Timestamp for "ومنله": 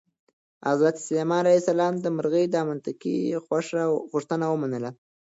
4.49-4.91